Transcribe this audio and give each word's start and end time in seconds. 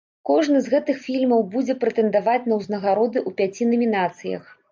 Кожны 0.27 0.61
з 0.67 0.71
гэтых 0.73 0.95
фільмаў 1.07 1.43
будзе 1.57 1.75
прэтэндаваць 1.83 2.47
на 2.53 2.57
ўзнагароды 2.61 3.19
ў 3.29 3.37
пяці 3.43 3.63
намінацыях. 3.75 4.43